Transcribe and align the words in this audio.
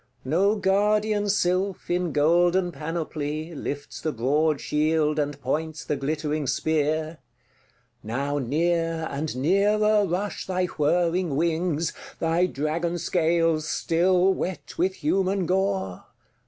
No 0.25 0.55
guardian 0.55 1.29
sylph, 1.29 1.87
in 1.91 2.11
golden 2.11 2.71
panoply, 2.71 3.53
Lifts 3.53 4.01
the 4.01 4.11
broad 4.11 4.59
shield, 4.59 5.19
and 5.19 5.39
points 5.39 5.85
the 5.85 5.95
glittering 5.95 6.47
spear. 6.47 7.19
Now 8.01 8.39
near 8.39 9.07
and 9.11 9.37
nearer 9.37 10.03
rush 10.07 10.47
thy 10.47 10.65
whirring 10.65 11.35
wings, 11.35 11.93
Thy 12.17 12.47
dragon 12.47 12.97
scales 12.97 13.67
still 13.69 14.33
wet 14.33 14.75
with 14.79 14.95
human 14.95 15.45
gore. 15.45 16.05